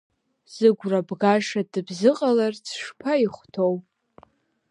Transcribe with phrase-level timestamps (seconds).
[0.53, 3.73] Зыгәра бгаша дыбзыҟаларц шԥаихәҭоу?